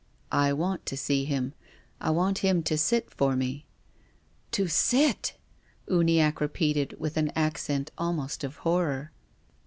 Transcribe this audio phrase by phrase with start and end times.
[0.47, 1.53] "I want to see him.
[1.99, 3.67] I want him to sit for me."
[4.49, 5.37] "To sit!"
[5.91, 9.11] Uniacke repeated, with an accent almost of horror.